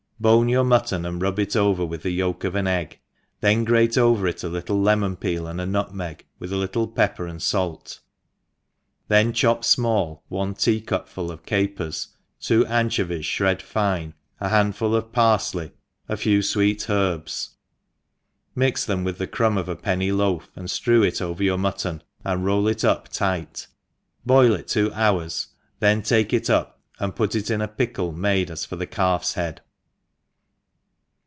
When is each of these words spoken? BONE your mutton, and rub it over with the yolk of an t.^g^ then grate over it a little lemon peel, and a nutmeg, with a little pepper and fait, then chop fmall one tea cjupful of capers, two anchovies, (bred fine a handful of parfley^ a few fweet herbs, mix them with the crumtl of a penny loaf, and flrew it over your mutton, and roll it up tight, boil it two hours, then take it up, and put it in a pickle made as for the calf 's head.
BONE 0.23 0.49
your 0.49 0.63
mutton, 0.63 1.03
and 1.03 1.19
rub 1.19 1.39
it 1.39 1.55
over 1.55 1.83
with 1.83 2.03
the 2.03 2.11
yolk 2.11 2.43
of 2.43 2.53
an 2.53 2.65
t.^g^ 2.65 2.97
then 3.39 3.63
grate 3.63 3.97
over 3.97 4.27
it 4.27 4.43
a 4.43 4.49
little 4.49 4.79
lemon 4.79 5.15
peel, 5.15 5.47
and 5.47 5.59
a 5.59 5.65
nutmeg, 5.65 6.27
with 6.37 6.53
a 6.53 6.57
little 6.57 6.87
pepper 6.87 7.25
and 7.25 7.41
fait, 7.41 7.99
then 9.07 9.33
chop 9.33 9.63
fmall 9.63 10.19
one 10.27 10.53
tea 10.53 10.79
cjupful 10.79 11.31
of 11.31 11.43
capers, 11.43 12.09
two 12.39 12.63
anchovies, 12.67 13.27
(bred 13.35 13.63
fine 13.63 14.13
a 14.39 14.49
handful 14.49 14.93
of 14.93 15.11
parfley^ 15.11 15.71
a 16.07 16.15
few 16.15 16.41
fweet 16.41 16.87
herbs, 16.87 17.55
mix 18.53 18.85
them 18.85 19.03
with 19.03 19.17
the 19.17 19.25
crumtl 19.25 19.57
of 19.57 19.67
a 19.69 19.75
penny 19.75 20.11
loaf, 20.11 20.51
and 20.55 20.67
flrew 20.69 21.01
it 21.03 21.19
over 21.19 21.41
your 21.41 21.57
mutton, 21.57 21.99
and 22.23 22.45
roll 22.45 22.67
it 22.67 22.85
up 22.85 23.09
tight, 23.09 23.65
boil 24.23 24.53
it 24.53 24.67
two 24.67 24.93
hours, 24.93 25.47
then 25.79 26.03
take 26.03 26.31
it 26.31 26.47
up, 26.47 26.79
and 26.99 27.15
put 27.15 27.33
it 27.33 27.49
in 27.49 27.59
a 27.59 27.67
pickle 27.67 28.11
made 28.11 28.51
as 28.51 28.65
for 28.65 28.75
the 28.75 28.85
calf 28.85 29.23
's 29.23 29.33
head. 29.33 29.61